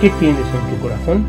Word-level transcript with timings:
¿Qué 0.00 0.10
tienes 0.20 0.46
en 0.54 0.76
tu 0.76 0.80
corazón? 0.80 1.26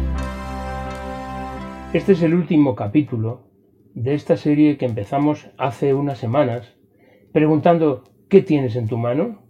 Este 1.92 2.12
es 2.12 2.22
el 2.22 2.36
último 2.36 2.76
capítulo 2.76 3.48
de 3.96 4.14
esta 4.14 4.38
serie 4.38 4.78
que 4.78 4.86
empezamos 4.86 5.50
hace 5.58 5.96
unas 5.96 6.20
semanas 6.20 6.78
preguntando 7.34 8.04
¿qué 8.30 8.44
tienes 8.44 8.76
en 8.76 8.88
tu 8.88 9.00
mano? 9.00 9.42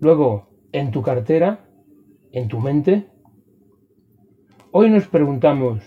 Luego, 0.00 0.48
¿en 0.72 0.90
tu 0.90 1.02
cartera? 1.02 1.68
¿En 2.32 2.48
tu 2.48 2.58
mente? 2.60 3.08
Hoy 4.70 4.88
nos 4.88 5.06
preguntamos 5.06 5.82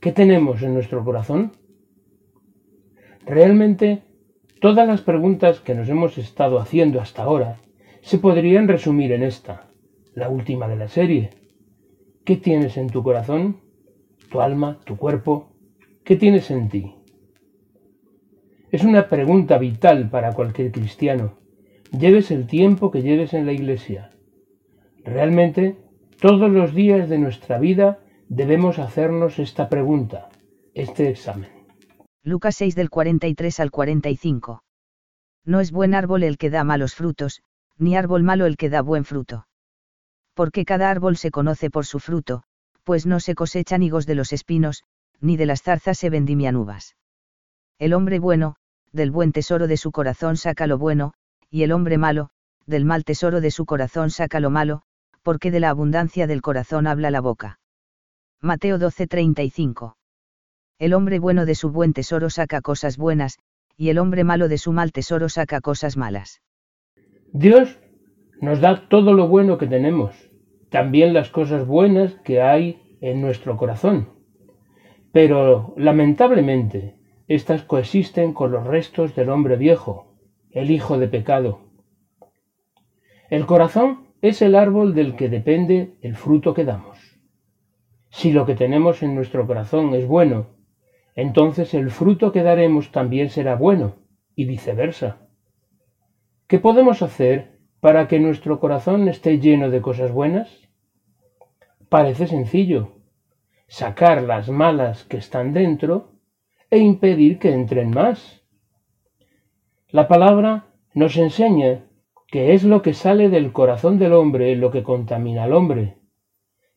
¿qué 0.00 0.10
tenemos 0.10 0.64
en 0.64 0.74
nuestro 0.74 1.04
corazón? 1.04 1.52
Realmente, 3.24 4.02
todas 4.60 4.88
las 4.88 5.02
preguntas 5.02 5.60
que 5.60 5.76
nos 5.76 5.88
hemos 5.88 6.18
estado 6.18 6.58
haciendo 6.58 7.00
hasta 7.00 7.22
ahora 7.22 7.60
se 8.00 8.18
podrían 8.18 8.66
resumir 8.66 9.12
en 9.12 9.22
esta, 9.22 9.68
la 10.14 10.28
última 10.28 10.66
de 10.66 10.74
la 10.74 10.88
serie 10.88 11.30
¿Qué 12.26 12.34
tienes 12.34 12.76
en 12.76 12.88
tu 12.88 13.04
corazón? 13.04 13.60
¿Tu 14.32 14.40
alma? 14.40 14.80
¿Tu 14.84 14.96
cuerpo? 14.96 15.52
¿Qué 16.02 16.16
tienes 16.16 16.50
en 16.50 16.68
ti? 16.68 16.96
Es 18.72 18.82
una 18.82 19.08
pregunta 19.08 19.58
vital 19.58 20.10
para 20.10 20.32
cualquier 20.32 20.72
cristiano. 20.72 21.38
Lleves 21.96 22.32
el 22.32 22.48
tiempo 22.48 22.90
que 22.90 23.02
lleves 23.02 23.32
en 23.32 23.46
la 23.46 23.52
iglesia. 23.52 24.10
Realmente, 25.04 25.76
todos 26.20 26.50
los 26.50 26.74
días 26.74 27.08
de 27.08 27.18
nuestra 27.18 27.60
vida 27.60 28.00
debemos 28.28 28.80
hacernos 28.80 29.38
esta 29.38 29.68
pregunta, 29.68 30.28
este 30.74 31.08
examen. 31.08 31.50
Lucas 32.24 32.56
6 32.56 32.74
del 32.74 32.90
43 32.90 33.60
al 33.60 33.70
45. 33.70 34.64
No 35.44 35.60
es 35.60 35.70
buen 35.70 35.94
árbol 35.94 36.24
el 36.24 36.38
que 36.38 36.50
da 36.50 36.64
malos 36.64 36.96
frutos, 36.96 37.42
ni 37.78 37.96
árbol 37.96 38.24
malo 38.24 38.46
el 38.46 38.56
que 38.56 38.68
da 38.68 38.82
buen 38.82 39.04
fruto 39.04 39.45
porque 40.36 40.66
cada 40.66 40.90
árbol 40.90 41.16
se 41.16 41.30
conoce 41.30 41.70
por 41.70 41.86
su 41.86 41.98
fruto, 41.98 42.42
pues 42.84 43.06
no 43.06 43.20
se 43.20 43.34
cosechan 43.34 43.82
higos 43.82 44.04
de 44.04 44.14
los 44.14 44.34
espinos, 44.34 44.84
ni 45.18 45.38
de 45.38 45.46
las 45.46 45.62
zarzas 45.62 45.96
se 45.96 46.10
vendimian 46.10 46.56
uvas. 46.56 46.94
El 47.78 47.94
hombre 47.94 48.18
bueno, 48.18 48.56
del 48.92 49.10
buen 49.10 49.32
tesoro 49.32 49.66
de 49.66 49.78
su 49.78 49.92
corazón 49.92 50.36
saca 50.36 50.66
lo 50.66 50.76
bueno, 50.76 51.14
y 51.50 51.62
el 51.62 51.72
hombre 51.72 51.96
malo, 51.96 52.28
del 52.66 52.84
mal 52.84 53.02
tesoro 53.04 53.40
de 53.40 53.50
su 53.50 53.64
corazón 53.64 54.10
saca 54.10 54.38
lo 54.38 54.50
malo, 54.50 54.82
porque 55.22 55.50
de 55.50 55.58
la 55.58 55.70
abundancia 55.70 56.26
del 56.26 56.42
corazón 56.42 56.86
habla 56.86 57.10
la 57.10 57.22
boca. 57.22 57.58
Mateo 58.42 58.78
12:35. 58.78 59.96
El 60.78 60.92
hombre 60.92 61.18
bueno 61.18 61.46
de 61.46 61.54
su 61.54 61.70
buen 61.70 61.94
tesoro 61.94 62.28
saca 62.28 62.60
cosas 62.60 62.98
buenas, 62.98 63.38
y 63.74 63.88
el 63.88 63.96
hombre 63.98 64.22
malo 64.22 64.48
de 64.48 64.58
su 64.58 64.72
mal 64.72 64.92
tesoro 64.92 65.30
saca 65.30 65.62
cosas 65.62 65.96
malas. 65.96 66.42
Dios 67.32 67.78
nos 68.42 68.60
da 68.60 68.86
todo 68.90 69.14
lo 69.14 69.28
bueno 69.28 69.56
que 69.56 69.66
tenemos 69.66 70.25
también 70.76 71.14
las 71.14 71.30
cosas 71.30 71.66
buenas 71.66 72.16
que 72.16 72.42
hay 72.42 72.98
en 73.00 73.22
nuestro 73.22 73.56
corazón. 73.56 74.10
Pero 75.10 75.72
lamentablemente, 75.78 76.98
éstas 77.28 77.62
coexisten 77.62 78.34
con 78.34 78.52
los 78.52 78.66
restos 78.66 79.16
del 79.16 79.30
hombre 79.30 79.56
viejo, 79.56 80.18
el 80.50 80.70
hijo 80.70 80.98
de 80.98 81.08
pecado. 81.08 81.60
El 83.30 83.46
corazón 83.46 84.08
es 84.20 84.42
el 84.42 84.54
árbol 84.54 84.94
del 84.94 85.16
que 85.16 85.30
depende 85.30 85.94
el 86.02 86.14
fruto 86.14 86.52
que 86.52 86.66
damos. 86.66 86.98
Si 88.10 88.30
lo 88.30 88.44
que 88.44 88.54
tenemos 88.54 89.02
en 89.02 89.14
nuestro 89.14 89.46
corazón 89.46 89.94
es 89.94 90.06
bueno, 90.06 90.48
entonces 91.14 91.72
el 91.72 91.90
fruto 91.90 92.32
que 92.32 92.42
daremos 92.42 92.92
también 92.92 93.30
será 93.30 93.54
bueno, 93.54 93.94
y 94.34 94.44
viceversa. 94.44 95.26
¿Qué 96.46 96.58
podemos 96.58 97.00
hacer 97.00 97.60
para 97.80 98.08
que 98.08 98.20
nuestro 98.20 98.60
corazón 98.60 99.08
esté 99.08 99.38
lleno 99.38 99.70
de 99.70 99.80
cosas 99.80 100.12
buenas? 100.12 100.65
Parece 101.98 102.26
sencillo. 102.26 102.92
Sacar 103.68 104.22
las 104.22 104.50
malas 104.50 105.04
que 105.04 105.16
están 105.16 105.54
dentro 105.54 106.10
e 106.68 106.76
impedir 106.76 107.38
que 107.38 107.54
entren 107.54 107.88
más. 107.88 108.42
La 109.88 110.06
palabra 110.06 110.66
nos 110.92 111.16
enseña 111.16 111.86
que 112.28 112.52
es 112.52 112.64
lo 112.64 112.82
que 112.82 112.92
sale 112.92 113.30
del 113.30 113.50
corazón 113.50 113.98
del 113.98 114.12
hombre 114.12 114.54
lo 114.56 114.70
que 114.70 114.82
contamina 114.82 115.44
al 115.44 115.54
hombre. 115.54 115.96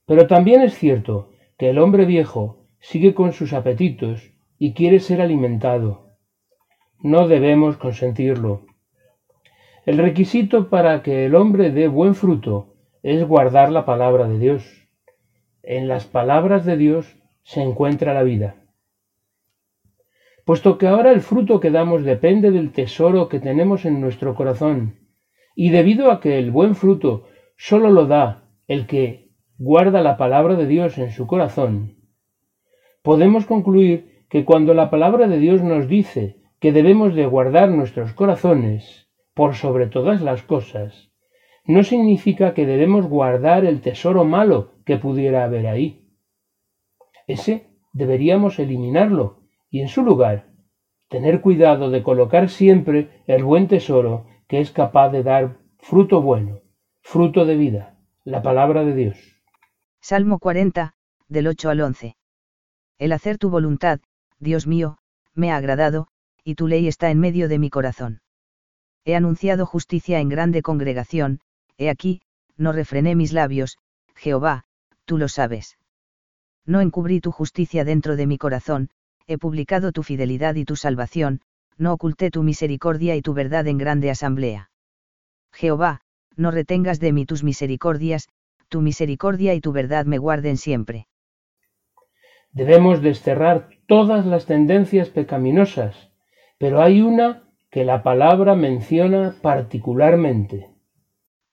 Pero 0.06 0.26
también 0.26 0.62
es 0.62 0.76
cierto 0.76 1.32
que 1.58 1.70
el 1.70 1.80
hombre 1.80 2.06
viejo 2.06 2.68
sigue 2.80 3.14
con 3.14 3.34
sus 3.34 3.52
apetitos 3.52 4.32
y 4.58 4.74
quiere 4.74 5.02
ser 5.02 5.20
alimentado. 5.20 6.16
No 7.02 7.28
debemos 7.28 7.76
consentirlo. 7.76 8.62
El 9.86 9.98
requisito 9.98 10.70
para 10.70 11.04
que 11.04 11.26
el 11.26 11.36
hombre 11.36 11.72
dé 11.72 11.90
buen 11.90 12.16
fruto 12.16 12.76
es 13.04 13.28
guardar 13.28 13.70
la 13.70 13.84
palabra 13.84 14.26
de 14.26 14.40
Dios. 14.40 14.79
En 15.64 15.88
las 15.88 16.06
palabras 16.06 16.66
de 16.66 16.78
Dios 16.78 17.18
se 17.44 17.62
encuentra 17.62 18.14
la 18.14 18.24
vida. 18.24 18.56
Puesto 20.46 20.78
que 20.78 20.88
ahora 20.88 21.12
el 21.12 21.22
fruto 21.22 21.60
que 21.60 21.70
damos 21.70 22.04
depende 22.04 22.52
del 22.52 22.72
tesoro 22.72 23.30
que 23.30 23.40
tenemos 23.40 23.86
en 23.86 24.02
nuestro 24.02 24.36
corazón, 24.36 24.96
y 25.56 25.70
debido 25.70 26.12
a 26.12 26.22
que 26.22 26.40
el 26.40 26.52
buen 26.52 26.76
fruto 26.76 27.28
sólo 27.58 27.90
lo 27.90 28.08
da 28.08 28.46
el 28.68 28.88
que 28.88 29.32
guarda 29.58 30.02
la 30.02 30.16
palabra 30.16 30.56
de 30.56 30.66
Dios 30.66 30.98
en 30.98 31.12
su 31.12 31.28
corazón, 31.28 31.98
podemos 33.04 33.46
concluir 33.46 34.26
que 34.30 34.46
cuando 34.46 34.74
la 34.74 34.90
palabra 34.90 35.28
de 35.28 35.40
Dios 35.40 35.62
nos 35.62 35.88
dice 35.88 36.38
que 36.60 36.72
debemos 36.72 37.16
de 37.16 37.26
guardar 37.26 37.70
nuestros 37.70 38.14
corazones 38.14 39.10
por 39.34 39.56
sobre 39.56 39.88
todas 39.88 40.22
las 40.22 40.44
cosas, 40.44 41.09
no 41.70 41.84
significa 41.84 42.56
que 42.56 42.66
debemos 42.66 43.06
guardar 43.06 43.64
el 43.64 43.82
tesoro 43.82 44.26
malo 44.26 44.74
que 44.86 44.98
pudiera 44.98 45.44
haber 45.44 45.68
ahí. 45.68 46.10
Ese 47.28 47.68
deberíamos 47.94 48.58
eliminarlo 48.58 49.44
y 49.70 49.82
en 49.82 49.88
su 49.88 50.02
lugar 50.02 50.48
tener 51.10 51.42
cuidado 51.42 51.92
de 51.92 52.02
colocar 52.02 52.50
siempre 52.50 53.22
el 53.28 53.44
buen 53.44 53.68
tesoro 53.68 54.26
que 54.48 54.62
es 54.62 54.72
capaz 54.72 55.10
de 55.10 55.22
dar 55.22 55.60
fruto 55.78 56.24
bueno, 56.24 56.62
fruto 57.04 57.46
de 57.46 57.56
vida, 57.56 58.00
la 58.24 58.42
palabra 58.42 58.84
de 58.84 58.96
Dios. 58.96 59.40
Salmo 60.02 60.40
40, 60.40 60.96
del 61.28 61.46
8 61.46 61.70
al 61.70 61.82
11. 61.82 62.16
El 62.98 63.12
hacer 63.12 63.38
tu 63.38 63.52
voluntad, 63.52 64.00
Dios 64.40 64.66
mío, 64.66 64.98
me 65.36 65.52
ha 65.52 65.58
agradado, 65.58 66.08
y 66.44 66.56
tu 66.56 66.68
ley 66.68 66.88
está 66.88 67.12
en 67.12 67.20
medio 67.20 67.48
de 67.48 67.60
mi 67.60 67.70
corazón. 67.70 68.22
He 69.06 69.16
anunciado 69.16 69.68
justicia 69.68 70.20
en 70.20 70.30
grande 70.30 70.64
congregación, 70.64 71.42
He 71.80 71.90
aquí, 71.90 72.22
no 72.58 72.74
refrené 72.74 73.16
mis 73.16 73.32
labios, 73.32 73.78
Jehová, 74.14 74.66
tú 75.06 75.18
lo 75.18 75.30
sabes. 75.30 75.78
No 76.66 76.82
encubrí 76.82 77.22
tu 77.22 77.32
justicia 77.32 77.86
dentro 77.86 78.18
de 78.18 78.28
mi 78.28 78.38
corazón, 78.38 78.90
he 79.28 79.38
publicado 79.38 79.94
tu 79.94 80.04
fidelidad 80.04 80.56
y 80.56 80.66
tu 80.66 80.76
salvación, 80.76 81.40
no 81.78 81.94
oculté 81.94 82.32
tu 82.32 82.44
misericordia 82.44 83.16
y 83.16 83.22
tu 83.22 83.34
verdad 83.34 83.66
en 83.68 83.78
grande 83.78 84.10
asamblea. 84.10 84.72
Jehová, 85.54 86.02
no 86.36 86.52
retengas 86.52 87.00
de 87.00 87.14
mí 87.14 87.26
tus 87.26 87.46
misericordias, 87.46 88.28
tu 88.68 88.82
misericordia 88.82 89.54
y 89.54 89.62
tu 89.62 89.72
verdad 89.72 90.06
me 90.06 90.18
guarden 90.18 90.58
siempre. 90.58 91.08
Debemos 92.52 93.02
desterrar 93.02 93.70
todas 93.88 94.26
las 94.26 94.46
tendencias 94.46 95.10
pecaminosas, 95.10 96.12
pero 96.58 96.82
hay 96.82 97.02
una 97.02 97.44
que 97.72 97.86
la 97.86 98.04
palabra 98.04 98.56
menciona 98.56 99.36
particularmente. 99.42 100.79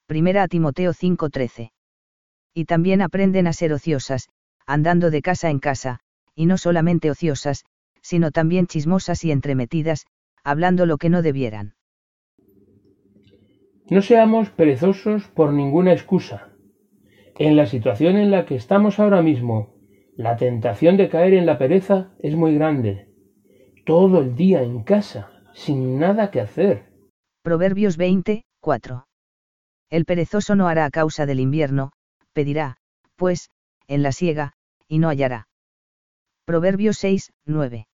Primera 0.07 0.45
a 0.45 0.49
Timoteo 0.49 0.93
5:13. 0.93 1.73
Y 2.55 2.65
también 2.65 3.03
aprenden 3.03 3.49
a 3.49 3.53
ser 3.53 3.73
ociosas, 3.73 4.29
andando 4.65 5.11
de 5.11 5.21
casa 5.21 5.51
en 5.51 5.59
casa, 5.59 5.99
y 6.35 6.47
no 6.47 6.59
solamente 6.59 7.11
ociosas, 7.11 7.65
sino 8.03 8.31
también 8.31 8.69
chismosas 8.69 9.25
y 9.25 9.33
entremetidas, 9.33 10.07
hablando 10.45 10.87
lo 10.87 10.97
que 10.97 11.11
no 11.11 11.23
debieran. 11.23 11.75
No 13.91 14.01
seamos 14.01 14.51
perezosos 14.51 15.27
por 15.29 15.53
ninguna 15.53 15.93
excusa. 15.93 16.53
En 17.37 17.57
la 17.57 17.67
situación 17.67 18.17
en 18.17 18.31
la 18.31 18.47
que 18.47 18.55
estamos 18.55 19.01
ahora 19.01 19.23
mismo, 19.23 19.75
la 20.17 20.37
tentación 20.37 20.97
de 20.97 21.09
caer 21.09 21.35
en 21.35 21.47
la 21.47 21.59
pereza 21.59 22.13
es 22.21 22.37
muy 22.37 22.55
grande. 22.55 23.09
Todo 23.85 24.21
el 24.21 24.37
día 24.37 24.63
en 24.63 24.85
casa, 24.85 25.31
sin 25.53 25.99
nada 25.99 26.31
que 26.31 26.41
hacer. 26.41 26.85
Proverbios 27.43 27.97
20, 27.97 28.45
4. 28.61 29.06
El 29.89 30.05
perezoso 30.05 30.57
no 30.57 30.67
hará 30.67 30.85
a 30.85 30.91
causa 30.91 31.27
del 31.27 31.41
invierno, 31.41 31.93
pedirá, 32.33 32.79
pues, 33.15 33.51
en 33.87 34.03
la 34.03 34.13
siega, 34.13 34.55
y 34.89 34.99
no 34.99 35.09
hallará. 35.09 35.49
Proverbios 36.45 36.99
6, 36.99 37.33
9. 37.45 37.87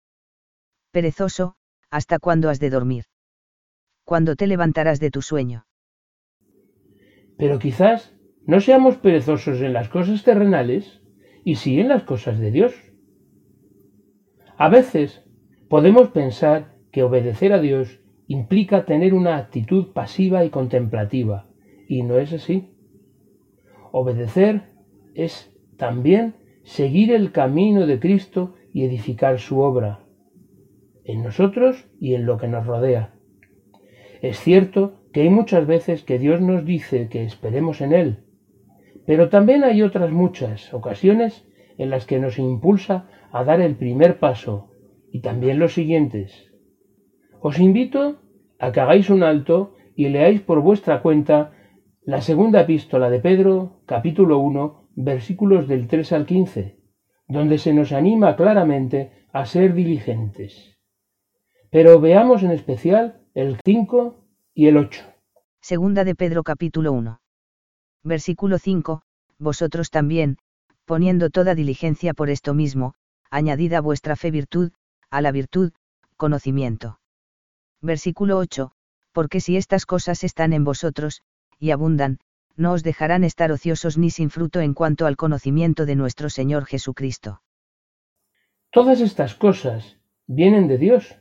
Perezoso, 0.90 1.56
¿hasta 1.90 2.18
cuándo 2.18 2.48
has 2.48 2.60
de 2.60 2.70
dormir? 2.70 3.04
¿Cuándo 4.04 4.36
te 4.36 4.46
levantarás 4.46 5.00
de 5.00 5.10
tu 5.10 5.22
sueño? 5.22 5.66
Pero 7.36 7.58
quizás 7.58 8.14
no 8.46 8.60
seamos 8.60 8.96
perezosos 8.96 9.60
en 9.60 9.72
las 9.72 9.88
cosas 9.88 10.24
terrenales, 10.24 11.00
y 11.44 11.56
sí 11.56 11.78
en 11.78 11.88
las 11.88 12.04
cosas 12.04 12.38
de 12.38 12.50
Dios. 12.50 12.74
A 14.56 14.68
veces 14.68 15.24
podemos 15.68 16.08
pensar 16.08 16.76
que 16.90 17.02
obedecer 17.02 17.52
a 17.52 17.60
Dios 17.60 18.00
implica 18.26 18.84
tener 18.84 19.14
una 19.14 19.36
actitud 19.36 19.92
pasiva 19.92 20.44
y 20.44 20.50
contemplativa, 20.50 21.48
y 21.92 22.02
no 22.04 22.18
es 22.18 22.32
así. 22.32 22.70
Obedecer 23.90 24.62
es 25.14 25.54
también 25.76 26.36
seguir 26.62 27.12
el 27.12 27.32
camino 27.32 27.86
de 27.86 28.00
Cristo 28.00 28.54
y 28.72 28.84
edificar 28.84 29.38
su 29.38 29.58
obra, 29.58 30.00
en 31.04 31.22
nosotros 31.22 31.90
y 32.00 32.14
en 32.14 32.24
lo 32.24 32.38
que 32.38 32.48
nos 32.48 32.66
rodea. 32.66 33.12
Es 34.22 34.40
cierto 34.40 35.02
que 35.12 35.20
hay 35.20 35.28
muchas 35.28 35.66
veces 35.66 36.02
que 36.02 36.18
Dios 36.18 36.40
nos 36.40 36.64
dice 36.64 37.10
que 37.10 37.24
esperemos 37.24 37.82
en 37.82 37.92
Él, 37.92 38.24
pero 39.04 39.28
también 39.28 39.62
hay 39.62 39.82
otras 39.82 40.10
muchas 40.12 40.72
ocasiones 40.72 41.46
en 41.76 41.90
las 41.90 42.06
que 42.06 42.18
nos 42.18 42.38
impulsa 42.38 43.06
a 43.32 43.44
dar 43.44 43.60
el 43.60 43.76
primer 43.76 44.18
paso 44.18 44.70
y 45.10 45.20
también 45.20 45.58
los 45.58 45.74
siguientes. 45.74 46.50
Os 47.42 47.58
invito 47.58 48.22
a 48.58 48.72
que 48.72 48.80
hagáis 48.80 49.10
un 49.10 49.22
alto 49.22 49.74
y 49.94 50.08
leáis 50.08 50.40
por 50.40 50.62
vuestra 50.62 51.02
cuenta 51.02 51.52
la 52.04 52.20
segunda 52.20 52.62
epístola 52.62 53.10
de 53.10 53.20
Pedro, 53.20 53.80
capítulo 53.86 54.38
1, 54.38 54.88
versículos 54.96 55.68
del 55.68 55.86
3 55.86 56.12
al 56.12 56.26
15, 56.26 56.76
donde 57.28 57.58
se 57.58 57.72
nos 57.72 57.92
anima 57.92 58.34
claramente 58.34 59.28
a 59.32 59.46
ser 59.46 59.72
diligentes. 59.72 60.76
Pero 61.70 62.00
veamos 62.00 62.42
en 62.42 62.50
especial 62.50 63.20
el 63.34 63.56
5 63.64 64.16
y 64.52 64.66
el 64.66 64.78
8. 64.78 65.04
Segunda 65.60 66.02
de 66.02 66.16
Pedro 66.16 66.42
capítulo 66.42 66.92
1. 66.92 67.20
Versículo 68.02 68.58
5, 68.58 69.02
Vosotros 69.38 69.90
también, 69.90 70.38
poniendo 70.84 71.30
toda 71.30 71.54
diligencia 71.54 72.14
por 72.14 72.30
esto 72.30 72.52
mismo, 72.52 72.94
añadid 73.30 73.74
a 73.74 73.80
vuestra 73.80 74.16
fe 74.16 74.32
virtud, 74.32 74.72
a 75.08 75.20
la 75.20 75.30
virtud, 75.30 75.70
conocimiento. 76.16 76.98
Versículo 77.80 78.38
8, 78.38 78.72
Porque 79.12 79.38
si 79.40 79.56
estas 79.56 79.86
cosas 79.86 80.24
están 80.24 80.52
en 80.52 80.64
vosotros, 80.64 81.22
y 81.62 81.70
abundan, 81.70 82.18
no 82.56 82.72
os 82.72 82.82
dejarán 82.82 83.22
estar 83.22 83.52
ociosos 83.52 83.96
ni 83.96 84.10
sin 84.10 84.30
fruto 84.30 84.60
en 84.60 84.74
cuanto 84.74 85.06
al 85.06 85.16
conocimiento 85.16 85.86
de 85.86 85.94
nuestro 85.94 86.28
Señor 86.28 86.64
Jesucristo. 86.66 87.40
Todas 88.72 89.00
estas 89.00 89.36
cosas 89.36 90.00
vienen 90.26 90.66
de 90.66 90.76
Dios, 90.76 91.14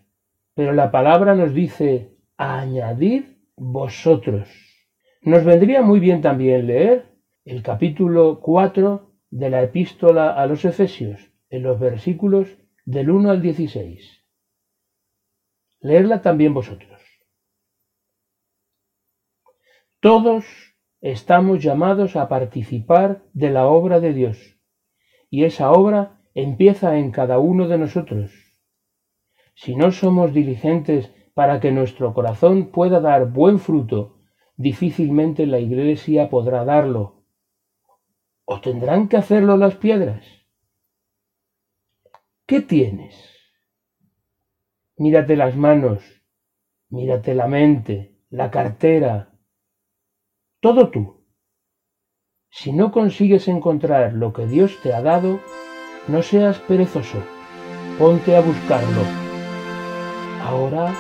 pero 0.55 0.73
la 0.73 0.89
palabra 0.89 1.35
nos 1.35 1.53
dice, 1.53 2.17
añadid 2.37 3.25
vosotros. 3.55 4.49
Nos 5.21 5.45
vendría 5.45 5.83
muy 5.83 5.99
bien 5.99 6.21
también 6.21 6.65
leer 6.65 7.13
el 7.45 7.61
capítulo 7.61 8.39
4 8.41 9.13
de 9.29 9.49
la 9.51 9.61
epístola 9.61 10.31
a 10.31 10.47
los 10.47 10.65
Efesios, 10.65 11.31
en 11.51 11.61
los 11.61 11.79
versículos 11.79 12.47
del 12.85 13.11
1 13.11 13.29
al 13.29 13.41
16. 13.43 14.25
Leerla 15.81 16.23
también 16.23 16.55
vosotros. 16.55 17.00
Todos 20.01 20.45
estamos 20.99 21.61
llamados 21.61 22.15
a 22.15 22.27
participar 22.27 23.23
de 23.33 23.51
la 23.51 23.67
obra 23.67 23.99
de 23.99 24.13
Dios, 24.13 24.57
y 25.29 25.43
esa 25.43 25.71
obra 25.71 26.19
empieza 26.33 26.97
en 26.97 27.11
cada 27.11 27.37
uno 27.37 27.67
de 27.67 27.77
nosotros. 27.77 28.31
Si 29.53 29.75
no 29.75 29.91
somos 29.91 30.33
diligentes 30.33 31.13
para 31.35 31.59
que 31.59 31.71
nuestro 31.71 32.15
corazón 32.15 32.71
pueda 32.71 32.99
dar 32.99 33.29
buen 33.29 33.59
fruto, 33.59 34.17
difícilmente 34.55 35.45
la 35.45 35.59
Iglesia 35.59 36.31
podrá 36.31 36.65
darlo. 36.65 37.23
¿O 38.45 38.59
tendrán 38.59 39.07
que 39.07 39.17
hacerlo 39.17 39.55
las 39.55 39.75
piedras? 39.75 40.25
¿Qué 42.47 42.59
tienes? 42.61 43.37
Mírate 44.97 45.35
las 45.35 45.55
manos, 45.55 46.01
mírate 46.89 47.35
la 47.35 47.45
mente, 47.45 48.17
la 48.31 48.49
cartera, 48.49 49.30
todo 50.61 50.89
tú. 50.91 51.25
Si 52.51 52.71
no 52.71 52.91
consigues 52.91 53.47
encontrar 53.47 54.13
lo 54.13 54.31
que 54.31 54.45
Dios 54.45 54.77
te 54.83 54.93
ha 54.93 55.01
dado, 55.01 55.39
no 56.07 56.21
seas 56.21 56.59
perezoso, 56.59 57.17
ponte 57.97 58.35
a 58.35 58.41
buscarlo. 58.41 59.01
Ahora 60.43 60.93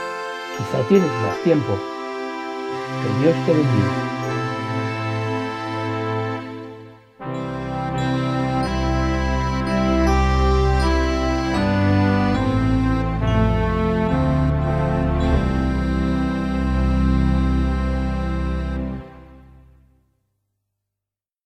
quizá 0.57 0.87
tienes 0.87 1.11
más 1.11 1.37
tiempo. 1.43 1.73
Que 3.03 3.23
Dios 3.23 3.35
te 3.45 3.53
bendiga. 3.53 4.10